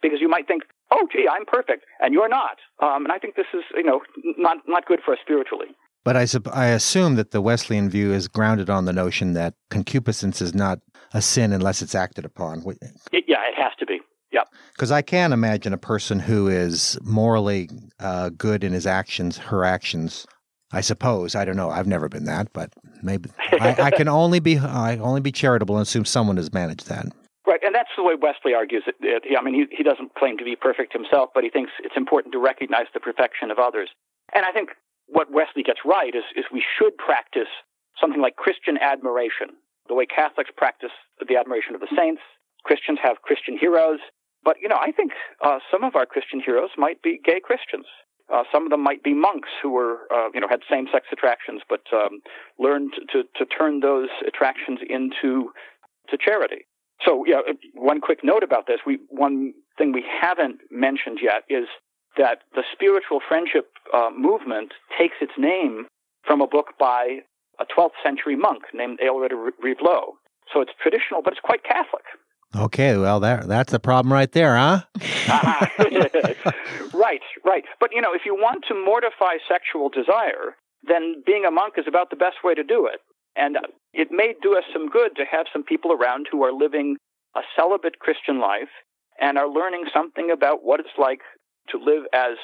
[0.01, 2.57] because you might think, oh, gee, I'm perfect, and you're not.
[2.83, 4.01] Um, and I think this is, you know,
[4.39, 5.69] not not good for us spiritually.
[6.03, 10.43] But I, I assume that the Wesleyan view is grounded on the notion that concupiscence
[10.43, 10.81] is not
[11.15, 12.63] a sin unless it's acted upon.
[13.13, 14.01] Yeah, it has to be.
[14.35, 14.49] Yep.
[14.73, 17.71] Because I can imagine a person who is morally
[18.01, 20.27] uh, good in his actions, her actions.
[20.73, 21.71] I suppose I don't know.
[21.71, 25.77] I've never been that, but maybe I, I can only be I only be charitable
[25.77, 27.07] and assume someone has managed that.
[27.47, 28.97] Right, and that's the way Wesley argues it.
[29.39, 32.33] I mean, he, he doesn't claim to be perfect himself, but he thinks it's important
[32.33, 33.91] to recognize the perfection of others.
[34.35, 34.71] And I think
[35.07, 37.53] what Wesley gets right is, is we should practice
[38.01, 42.23] something like Christian admiration, the way Catholics practice the admiration of the saints.
[42.65, 44.01] Christians have Christian heroes.
[44.45, 45.13] But, you know, I think
[45.45, 47.87] uh, some of our Christian heroes might be gay Christians.
[48.33, 51.63] Uh, some of them might be monks who were, uh, you know, had same-sex attractions,
[51.69, 52.21] but um,
[52.59, 55.51] learned to, to turn those attractions into
[56.11, 56.67] to charity.
[57.05, 57.41] So, yeah,
[57.75, 58.81] one quick note about this.
[58.87, 61.67] We one thing we haven't mentioned yet is
[62.17, 65.87] that the spiritual friendship uh, movement takes its name
[66.27, 67.19] from a book by
[67.61, 70.15] a 12th century monk named Aelred Rievaulx.
[70.53, 72.05] So it's traditional, but it's quite Catholic.
[72.57, 74.83] Okay, well, that that's the problem right there, huh?
[76.95, 77.65] right, right.
[77.81, 80.55] But you know, if you want to mortify sexual desire,
[80.87, 83.01] then being a monk is about the best way to do it.
[83.37, 83.57] And
[83.93, 86.97] it may do us some good to have some people around who are living
[87.35, 88.71] a celibate Christian life
[89.21, 91.21] and are learning something about what it's like
[91.71, 92.37] to live as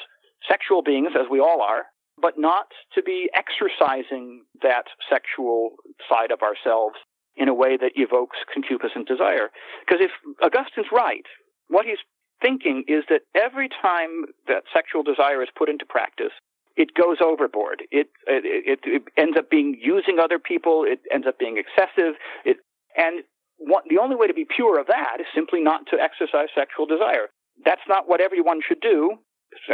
[0.49, 1.83] sexual beings, as we all are,
[2.21, 5.71] but not to be exercising that sexual
[6.09, 6.95] side of ourselves
[7.35, 9.49] in a way that evokes concupiscent desire.
[9.85, 10.11] Because if
[10.43, 11.25] Augustine's right,
[11.67, 11.99] what he's
[12.41, 16.33] thinking is that every time that sexual desire is put into practice,
[16.75, 17.83] it goes overboard.
[17.91, 20.85] It, it, it, ends up being using other people.
[20.87, 22.15] It ends up being excessive.
[22.45, 22.57] It,
[22.97, 23.23] and
[23.57, 26.85] one, the only way to be pure of that is simply not to exercise sexual
[26.85, 27.27] desire.
[27.63, 29.17] That's not what everyone should do.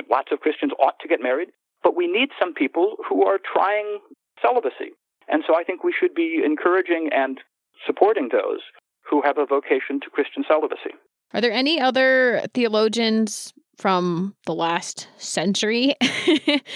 [0.09, 1.49] Lots of Christians ought to get married,
[1.83, 3.99] but we need some people who are trying
[4.41, 4.97] celibacy.
[5.27, 7.39] And so I think we should be encouraging and
[7.85, 8.59] supporting those
[9.09, 10.95] who have a vocation to Christian celibacy.
[11.33, 15.95] Are there any other theologians from the last century?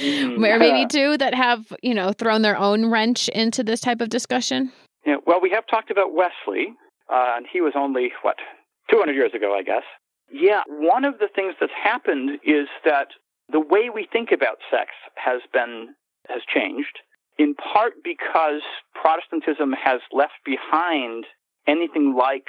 [0.01, 4.01] Mm, or maybe two that have you know thrown their own wrench into this type
[4.01, 4.71] of discussion?
[5.05, 6.73] Yeah, well we have talked about wesley
[7.11, 8.37] uh, and he was only what
[8.89, 9.83] 200 years ago i guess.
[10.31, 13.09] Yeah one of the things that's happened is that
[13.51, 15.93] the way we think about sex has been
[16.27, 16.99] has changed
[17.37, 18.61] in part because
[18.93, 21.25] protestantism has left behind
[21.67, 22.47] anything like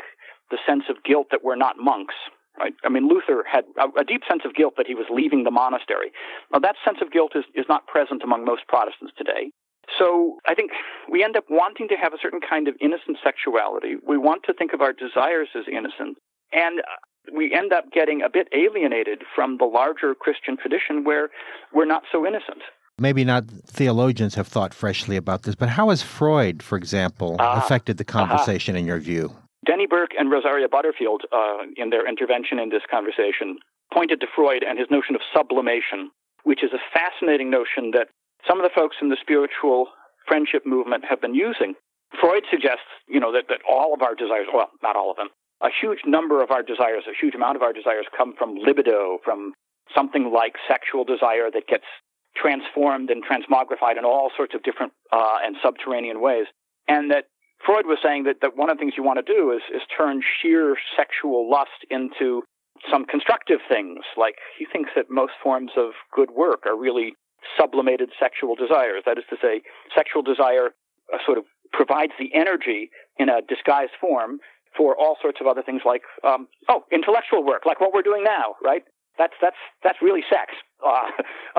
[0.50, 2.14] the sense of guilt that we're not monks
[2.58, 2.74] Right?
[2.84, 3.64] I mean, Luther had
[3.98, 6.12] a, deep sense of guilt that he was leaving the monastery.
[6.52, 9.50] Now, that sense of guilt is, is not present among most Protestants today.
[9.98, 10.70] So I think
[11.10, 13.96] we end up wanting to have a certain kind of innocent sexuality.
[14.06, 16.18] We want to think of our desires as innocent.
[16.52, 21.30] And uh, we end up getting a bit alienated from the larger Christian tradition where
[21.72, 22.60] we're not so innocent.
[22.98, 27.60] Maybe not theologians have thought freshly about this, but how has Freud, for example, uh,
[27.62, 29.34] affected the conversation uh, in your view?
[29.66, 33.58] Denny Burk and Rosaria Butterfield, uh, in their intervention in this conversation,
[33.92, 36.10] pointed to Freud and his notion of sublimation,
[36.44, 38.08] which is a fascinating notion that
[38.46, 39.86] some of the folks in the spiritual
[40.26, 41.74] friendship movement have been using.
[42.20, 45.28] Freud suggests, you know, that, that all of our desires, well, not all of them,
[45.62, 49.18] a huge number of our desires, a huge amount of our desires come from libido,
[49.24, 49.54] from
[49.94, 51.86] something like sexual desire that gets
[52.34, 56.46] transformed and transmogrified in all sorts of different uh, and subterranean ways.
[56.88, 57.26] And that
[57.64, 59.82] Freud was saying that, that one of the things you want to do is, is
[59.96, 62.42] turn sheer sexual lust into
[62.90, 64.00] some constructive things.
[64.16, 67.14] Like he thinks that most forms of good work are really
[67.58, 69.02] sublimated sexual desires.
[69.06, 69.62] That is to say,
[69.94, 70.70] sexual desire
[71.12, 74.38] uh, sort of provides the energy in a disguised form
[74.76, 78.24] for all sorts of other things like, um, oh, intellectual work, like what we're doing
[78.24, 78.82] now, right?
[79.18, 80.54] That's that's that's really sex.
[80.84, 81.12] Uh,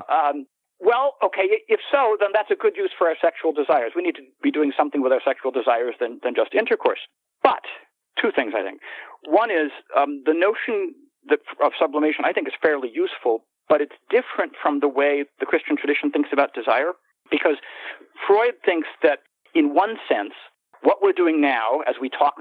[0.11, 0.47] um,
[0.83, 3.93] Well, okay, if so, then that's a good use for our sexual desires.
[3.95, 6.99] We need to be doing something with our sexual desires than, than just intercourse.
[7.41, 7.63] But
[8.19, 8.81] two things, I think.
[9.25, 10.93] One is um, the notion
[11.29, 15.45] that, of sublimation, I think, is fairly useful, but it's different from the way the
[15.45, 16.91] Christian tradition thinks about desire,
[17.31, 17.55] because
[18.27, 19.19] Freud thinks that,
[19.55, 20.33] in one sense,
[20.81, 22.35] what we're doing now as we talk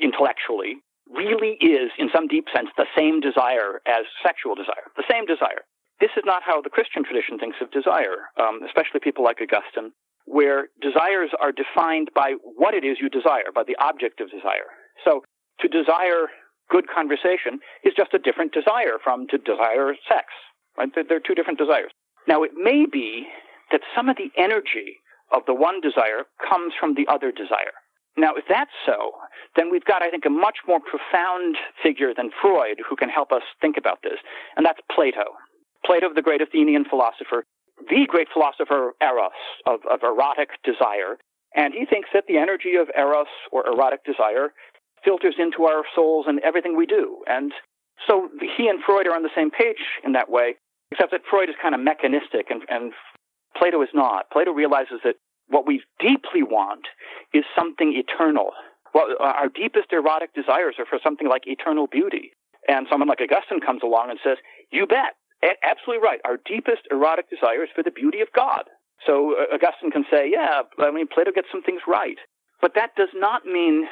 [0.00, 0.80] intellectually
[1.12, 5.60] really is, in some deep sense, the same desire as sexual desire, the same desire.
[6.02, 9.94] This is not how the Christian tradition thinks of desire, um, especially people like Augustine,
[10.26, 14.66] where desires are defined by what it is you desire, by the object of desire.
[15.06, 15.22] So
[15.60, 16.26] to desire
[16.74, 20.26] good conversation is just a different desire from to desire sex.
[20.76, 20.90] Right?
[20.90, 21.92] They're two different desires.
[22.26, 23.28] Now, it may be
[23.70, 24.98] that some of the energy
[25.30, 27.78] of the one desire comes from the other desire.
[28.16, 29.12] Now, if that's so,
[29.54, 33.30] then we've got, I think, a much more profound figure than Freud who can help
[33.30, 34.18] us think about this,
[34.56, 35.38] and that's Plato.
[35.84, 37.44] Plato, the great Athenian philosopher,
[37.88, 39.32] the great philosopher Eros,
[39.66, 41.18] of, of erotic desire,
[41.54, 44.52] and he thinks that the energy of Eros or erotic desire
[45.04, 47.22] filters into our souls and everything we do.
[47.26, 47.52] And
[48.06, 50.54] so he and Freud are on the same page in that way,
[50.90, 52.92] except that Freud is kind of mechanistic and, and
[53.56, 54.30] Plato is not.
[54.30, 55.16] Plato realizes that
[55.48, 56.86] what we deeply want
[57.34, 58.52] is something eternal.
[58.94, 62.32] Well, our deepest erotic desires are for something like eternal beauty.
[62.68, 64.38] And someone like Augustine comes along and says,
[64.70, 65.14] You bet.
[65.42, 66.20] Absolutely right.
[66.24, 68.64] Our deepest erotic desire is for the beauty of God.
[69.06, 72.18] So uh, Augustine can say, Yeah, I mean, Plato gets some things right.
[72.60, 73.88] But that does not mean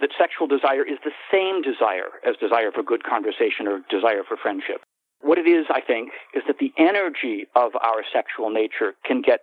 [0.00, 4.36] that sexual desire is the same desire as desire for good conversation or desire for
[4.36, 4.82] friendship.
[5.20, 9.40] What it is, I think, is that the energy of our sexual nature can get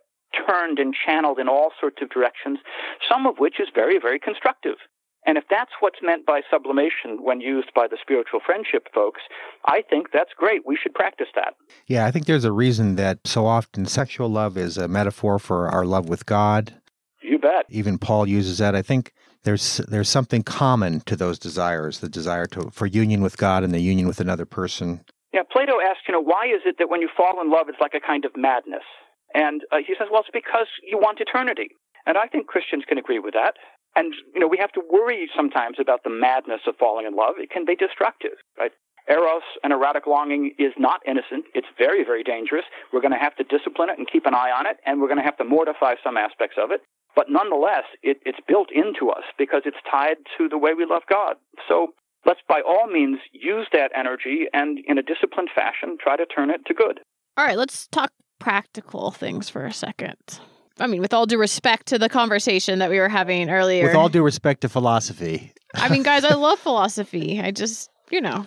[0.48, 2.60] turned and channeled in all sorts of directions,
[3.10, 4.76] some of which is very, very constructive.
[5.30, 9.22] And if that's what's meant by sublimation when used by the spiritual friendship folks,
[9.66, 10.66] I think that's great.
[10.66, 11.54] We should practice that.
[11.86, 15.70] Yeah, I think there's a reason that so often sexual love is a metaphor for
[15.70, 16.74] our love with God.
[17.22, 17.68] You bet.
[17.70, 18.74] Even Paul uses that.
[18.74, 19.14] I think
[19.44, 23.72] there's there's something common to those desires, the desire to for union with God and
[23.72, 25.02] the union with another person.
[25.32, 27.80] Yeah, Plato asked, you know, why is it that when you fall in love, it's
[27.80, 28.82] like a kind of madness?
[29.36, 31.70] And uh, he says, well, it's because you want eternity.
[32.08, 33.54] And I think Christians can agree with that.
[33.96, 37.36] And, you know, we have to worry sometimes about the madness of falling in love.
[37.38, 38.72] It can be destructive, right?
[39.10, 41.46] Eros and erotic longing is not innocent.
[41.56, 42.66] It's very, very dangerous.
[42.94, 45.08] We're going to have to discipline it and keep an eye on it, and we're
[45.08, 46.82] going to have to mortify some aspects of it.
[47.16, 51.02] But nonetheless, it, it's built into us because it's tied to the way we love
[51.10, 51.38] God.
[51.68, 51.94] So
[52.26, 56.52] let's by all means use that energy and in a disciplined fashion try to turn
[56.52, 57.00] it to good.
[57.36, 60.40] All right, let's talk practical things for a second.
[60.80, 63.86] I mean, with all due respect to the conversation that we were having earlier.
[63.86, 65.54] With all due respect to philosophy.
[65.76, 67.40] I mean, guys, I love philosophy.
[67.42, 68.46] I just, you know.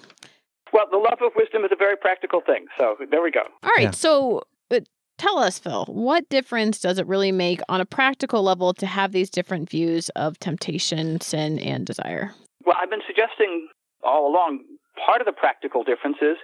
[0.72, 2.66] Well, the love of wisdom is a very practical thing.
[2.78, 3.42] So there we go.
[3.62, 3.84] All right.
[3.84, 3.90] Yeah.
[3.90, 4.80] So uh,
[5.18, 9.12] tell us, Phil, what difference does it really make on a practical level to have
[9.12, 12.32] these different views of temptation, sin, and desire?
[12.64, 13.68] Well, I've been suggesting
[14.02, 14.60] all along
[15.04, 16.36] part of the practical difference is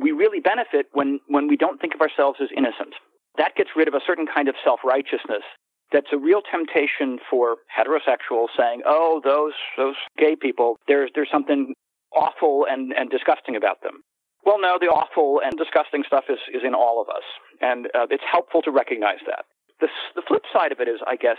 [0.00, 2.94] we really benefit when, when we don't think of ourselves as innocent.
[3.36, 5.44] That gets rid of a certain kind of self righteousness
[5.92, 11.74] that's a real temptation for heterosexuals saying, oh, those, those gay people, there's, there's something
[12.14, 14.02] awful and, and disgusting about them.
[14.44, 17.24] Well, no, the awful and disgusting stuff is, is in all of us.
[17.60, 19.44] And uh, it's helpful to recognize that.
[19.80, 21.38] The, the flip side of it is, I guess,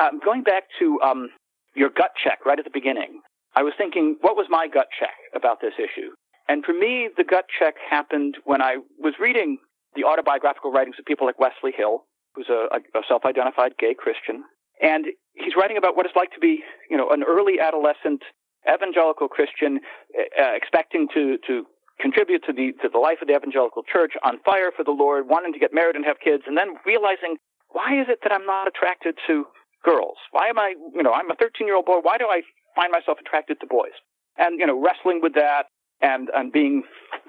[0.00, 1.30] um, going back to um,
[1.74, 3.20] your gut check right at the beginning,
[3.54, 6.10] I was thinking, what was my gut check about this issue?
[6.48, 9.58] And for me, the gut check happened when I was reading
[9.96, 12.04] the autobiographical writings of people like Wesley Hill,
[12.34, 14.44] who's a, a self-identified gay Christian,
[14.80, 18.22] and he's writing about what it's like to be, you know, an early adolescent
[18.68, 19.80] evangelical Christian,
[20.14, 21.64] uh, expecting to to
[22.00, 25.28] contribute to the to the life of the evangelical church, on fire for the Lord,
[25.28, 27.36] wanting to get married and have kids, and then realizing
[27.70, 29.44] why is it that I'm not attracted to
[29.84, 30.16] girls?
[30.30, 32.00] Why am I, you know, I'm a 13 year old boy.
[32.02, 32.42] Why do I
[32.74, 33.96] find myself attracted to boys?
[34.36, 35.66] And you know, wrestling with that
[36.00, 36.82] and and being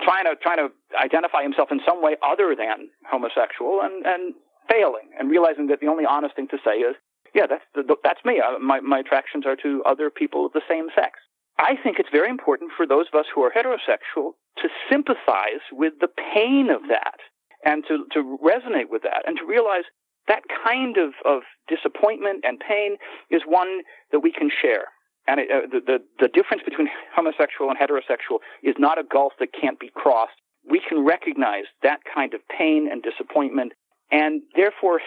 [0.04, 0.70] trying to trying to
[1.02, 4.34] identify himself in some way other than homosexual and and
[4.70, 6.96] failing and realizing that the only honest thing to say is
[7.34, 7.64] yeah that's
[8.04, 8.42] that's me.
[8.42, 11.20] Uh, my my attractions are to other people of the same sex.
[11.60, 15.94] I think it's very important for those of us who are heterosexual to sympathize with
[16.00, 17.18] the pain of that
[17.64, 19.86] and to to resonate with that and to realize
[20.28, 22.98] that kind of of disappointment and pain
[23.32, 24.86] is one that we can share
[25.28, 29.34] and it, uh, the, the, the difference between homosexual and heterosexual is not a gulf
[29.40, 30.34] that can't be crossed.
[30.70, 33.74] We can recognize that kind of pain and disappointment
[34.12, 35.00] and therefore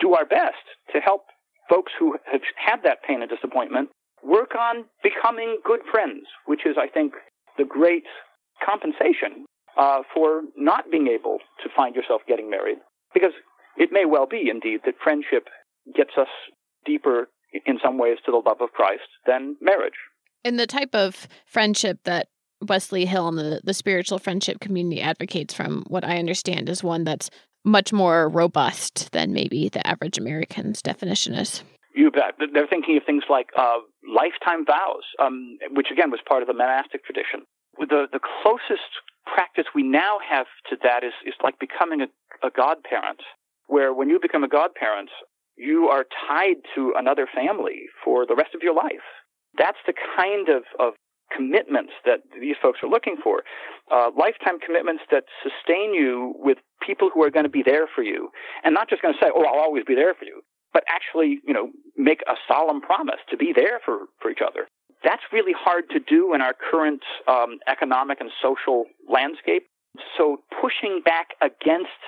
[0.00, 1.24] do our best to help
[1.68, 3.90] folks who have had that pain and disappointment
[4.22, 7.14] work on becoming good friends, which is, I think,
[7.58, 8.04] the great
[8.64, 9.44] compensation
[9.76, 12.78] uh, for not being able to find yourself getting married.
[13.12, 13.32] Because
[13.76, 15.48] it may well be, indeed, that friendship
[15.94, 16.28] gets us
[16.84, 17.28] deeper
[17.64, 19.94] in some ways to the love of Christ than marriage.
[20.44, 22.28] And the type of friendship that
[22.62, 27.04] Wesley Hill and the, the spiritual friendship community advocates, from what I understand, is one
[27.04, 27.30] that's
[27.64, 31.62] much more robust than maybe the average American's definition is.
[31.94, 32.36] You bet.
[32.52, 36.54] They're thinking of things like uh, lifetime vows, um, which again was part of the
[36.54, 37.42] monastic tradition.
[37.78, 38.88] The the closest
[39.24, 43.20] practice we now have to that is is like becoming a, a godparent,
[43.66, 45.10] where when you become a godparent,
[45.56, 49.06] you are tied to another family for the rest of your life.
[49.58, 50.94] That's the kind of, of
[51.34, 53.42] commitments that these folks are looking for.
[53.90, 58.02] Uh, lifetime commitments that sustain you with people who are going to be there for
[58.02, 58.28] you.
[58.64, 60.42] And not just going to say, oh, I'll always be there for you,
[60.72, 64.68] but actually, you know, make a solemn promise to be there for, for each other.
[65.02, 69.66] That's really hard to do in our current um, economic and social landscape.
[70.18, 72.00] So pushing back against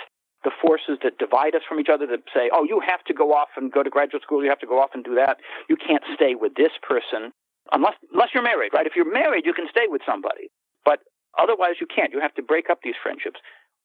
[0.44, 3.32] the forces that divide us from each other that say, oh, you have to go
[3.34, 5.38] off and go to graduate school, you have to go off and do that.
[5.68, 7.32] You can't stay with this person
[7.72, 8.86] unless unless you're married, right?
[8.86, 10.50] If you're married, you can stay with somebody,
[10.84, 11.00] but
[11.38, 12.12] otherwise you can't.
[12.12, 13.40] You have to break up these friendships.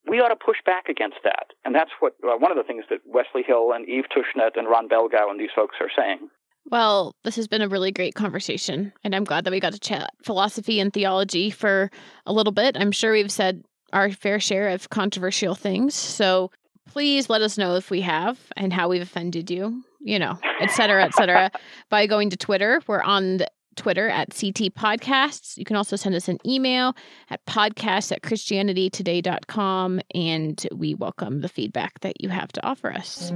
[0.07, 2.83] We ought to push back against that, and that's what uh, one of the things
[2.89, 6.29] that Wesley Hill and Eve Tushnet and Ron Belgau and these folks are saying.
[6.65, 9.79] Well, this has been a really great conversation, and I'm glad that we got to
[9.79, 11.91] chat philosophy and theology for
[12.25, 12.77] a little bit.
[12.79, 13.63] I'm sure we've said
[13.93, 16.51] our fair share of controversial things, so
[16.87, 20.71] please let us know if we have and how we've offended you, you know, et
[20.71, 21.51] cetera, et cetera,
[21.89, 22.81] by going to Twitter.
[22.87, 23.39] We're on
[23.75, 25.57] Twitter at CT Podcasts.
[25.57, 26.95] You can also send us an email
[27.29, 33.31] at podcast at christianitytoday.com, and we welcome the feedback that you have to offer us.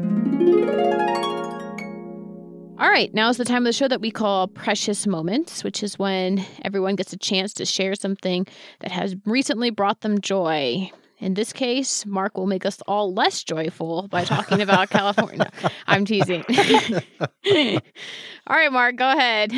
[2.79, 5.81] All right, now is the time of the show that we call Precious Moments, which
[5.81, 8.45] is when everyone gets a chance to share something
[8.81, 10.91] that has recently brought them joy.
[11.17, 15.49] In this case, Mark will make us all less joyful by talking about California.
[15.87, 16.43] I'm teasing.
[18.47, 19.51] all right, Mark, go ahead.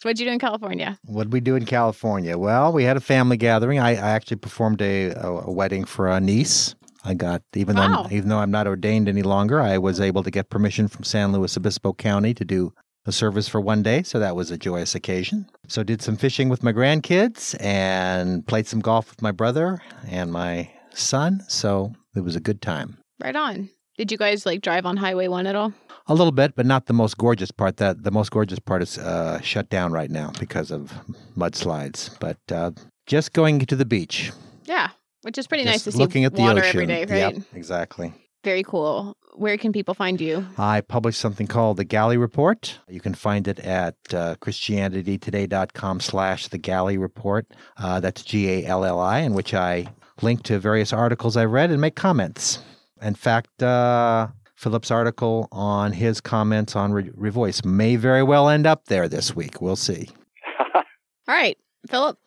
[0.00, 0.96] So what'd you do in California?
[1.06, 2.38] What did we do in California?
[2.38, 3.80] Well, we had a family gathering.
[3.80, 6.74] I, I actually performed a, a, wedding for a niece.
[7.04, 8.02] I got even wow.
[8.02, 11.04] though even though I'm not ordained any longer, I was able to get permission from
[11.04, 12.72] San Luis Obispo County to do
[13.06, 15.46] a service for one day, so that was a joyous occasion.
[15.68, 20.32] So did some fishing with my grandkids and played some golf with my brother and
[20.32, 21.42] my son.
[21.48, 22.98] So it was a good time.
[23.22, 23.70] Right on.
[23.96, 25.72] Did you guys like drive on Highway 1 at all?
[26.06, 27.76] A little bit, but not the most gorgeous part.
[27.76, 30.92] That the most gorgeous part is uh, shut down right now because of
[31.36, 32.18] mudslides.
[32.18, 32.72] But uh,
[33.06, 34.32] just going to the beach.
[34.64, 34.88] Yeah,
[35.22, 36.68] which is pretty just nice to looking see at the water ocean.
[36.68, 37.34] every day, right?
[37.34, 38.12] Yep, exactly.
[38.42, 39.16] Very cool.
[39.34, 40.46] Where can people find you?
[40.56, 42.78] I publish something called the Galli Report.
[42.88, 47.46] You can find it at uh, christianitytoday.com slash the Galli Report.
[47.76, 49.86] Uh, that's G-A-L-L-I, in which I
[50.22, 52.60] link to various articles I read and make comments.
[53.02, 58.66] In fact, uh, Phillip's article on his comments on Re- Revoice may very well end
[58.66, 59.60] up there this week.
[59.60, 60.08] We'll see.
[60.74, 60.82] All
[61.28, 61.56] right,
[61.88, 62.18] Phillip.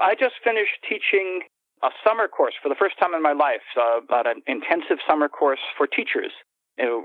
[0.00, 1.42] I just finished teaching
[1.82, 5.28] a summer course for the first time in my life, uh, about an intensive summer
[5.28, 6.32] course for teachers.
[6.80, 6.98] Uh,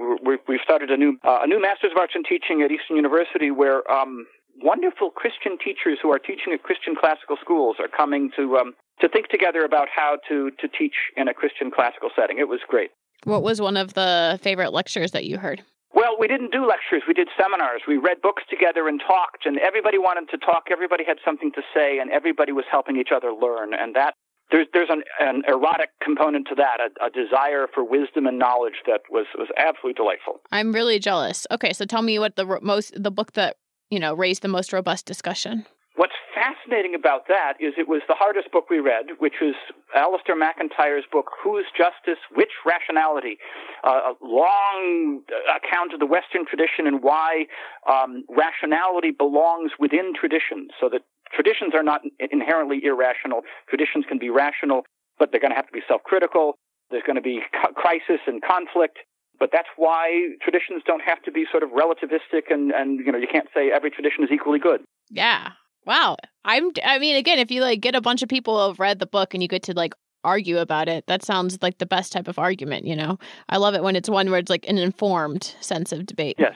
[0.48, 3.50] we've started a new uh, a new Master's of Arts in Teaching at Eastern University,
[3.50, 4.28] where um,
[4.62, 9.10] wonderful Christian teachers who are teaching at Christian classical schools are coming to um, to
[9.10, 12.38] think together about how to to teach in a Christian classical setting.
[12.38, 12.92] It was great.
[13.24, 15.64] What was one of the favorite lectures that you heard?
[15.96, 17.04] Well, we didn't do lectures.
[17.08, 17.84] We did seminars.
[17.88, 20.66] We read books together and talked, and everybody wanted to talk.
[20.72, 23.74] Everybody had something to say, and everybody was helping each other learn.
[23.74, 24.16] And that
[24.52, 28.76] there's there's an, an erotic component to that, a, a desire for wisdom and knowledge
[28.86, 30.42] that was was absolutely delightful.
[30.52, 31.48] I'm really jealous.
[31.52, 33.58] Okay, so tell me what the most the book that
[33.90, 35.66] you know raised the most robust discussion.
[35.96, 39.54] What's fascinating about that is it was the hardest book we read, which was
[39.96, 43.38] Alasdair MacIntyre's book, Whose Justice, Which Rationality?
[43.84, 45.22] Uh, a long
[45.56, 47.46] account of the Western tradition and why
[47.88, 51.02] um, rationality belongs within tradition, so that
[51.34, 53.42] traditions are not inherently irrational.
[53.70, 54.84] Traditions can be rational,
[55.20, 56.56] but they're going to have to be self-critical.
[56.92, 57.42] There's going to be
[57.76, 59.00] crisis and conflict.
[59.40, 63.18] But that's why traditions don't have to be sort of relativistic and, and you know,
[63.18, 64.82] you can't say every tradition is equally good.
[65.10, 65.50] Yeah.
[65.86, 66.18] Wow.
[66.46, 69.00] I'm I mean again, if you like get a bunch of people who have read
[69.00, 72.14] the book and you get to like argue about it, that sounds like the best
[72.14, 73.18] type of argument, you know.
[73.50, 76.36] I love it when it's one where it's like an informed sense of debate.
[76.40, 76.54] Yes.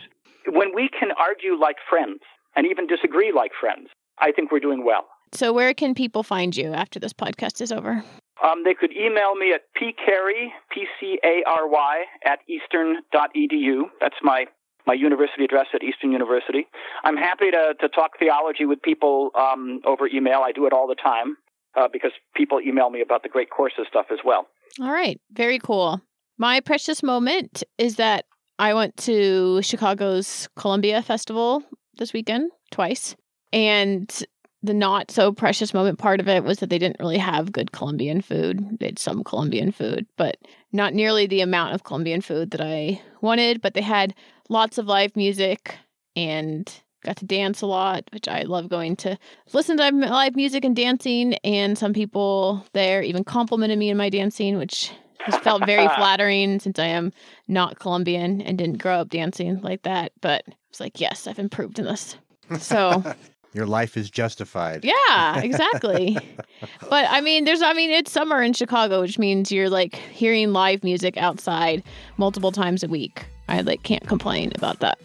[0.47, 2.19] When we can argue like friends
[2.55, 3.89] and even disagree like friends,
[4.19, 5.05] I think we're doing well.
[5.33, 8.03] So where can people find you after this podcast is over?
[8.43, 13.83] Um, they could email me at pcary, P-C-A-R-Y, at eastern.edu.
[13.99, 14.45] That's my
[14.85, 16.65] my university address at Eastern University.
[17.03, 20.43] I'm happy to, to talk theology with people um, over email.
[20.45, 21.35] I do it all the time
[21.75, 24.47] uh, because people email me about the great courses stuff as well.
[24.81, 25.19] All right.
[25.33, 26.01] Very cool.
[26.37, 28.23] My precious moment is that
[28.59, 31.63] I went to Chicago's Colombia Festival
[31.97, 33.15] this weekend twice.
[33.53, 34.23] And
[34.63, 37.71] the not so precious moment part of it was that they didn't really have good
[37.71, 38.79] Colombian food.
[38.79, 40.37] They had some Colombian food, but
[40.71, 43.61] not nearly the amount of Colombian food that I wanted.
[43.61, 44.13] But they had
[44.49, 45.75] lots of live music
[46.15, 46.71] and
[47.03, 49.17] got to dance a lot, which I love going to
[49.53, 51.35] listen to live music and dancing.
[51.35, 56.59] And some people there even complimented me in my dancing, which has felt very flattering
[56.59, 57.13] since I am
[57.47, 60.11] not Colombian and didn't grow up dancing like that.
[60.21, 62.17] But I was like, yes, I've improved in this.
[62.59, 63.03] So
[63.57, 64.85] your life is justified.
[64.85, 66.17] Yeah, exactly.
[66.89, 70.53] but I mean, there's, I mean, it's summer in Chicago, which means you're like hearing
[70.53, 71.83] live music outside
[72.17, 73.25] multiple times a week.
[73.49, 74.99] I like can't complain about that.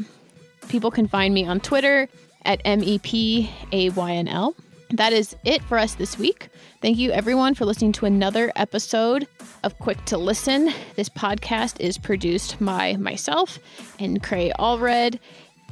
[0.68, 2.08] People can find me on Twitter
[2.44, 4.54] at M E P A Y N L.
[4.90, 6.50] That is it for us this week.
[6.82, 9.26] Thank you, everyone, for listening to another episode
[9.62, 10.70] of Quick to Listen.
[10.96, 13.58] This podcast is produced by myself
[13.98, 15.18] and Cray Allred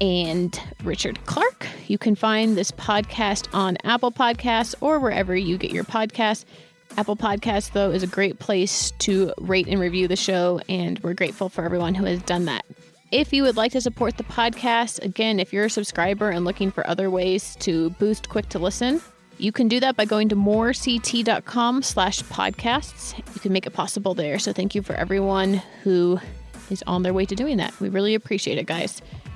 [0.01, 1.67] and Richard Clark.
[1.87, 6.45] You can find this podcast on Apple Podcasts or wherever you get your podcasts.
[6.97, 11.15] Apple Podcasts, though, is a great place to rate and review the show, and we're
[11.15, 12.65] grateful for everyone who has done that.
[13.13, 16.71] If you would like to support the podcast, again, if you're a subscriber and looking
[16.71, 19.01] for other ways to boost Quick to Listen,
[19.39, 23.17] you can do that by going to morect.com slash podcasts.
[23.35, 24.39] You can make it possible there.
[24.39, 26.21] So thank you for everyone who
[26.71, 27.79] is on their way to doing that.
[27.81, 29.01] We really appreciate it, guys.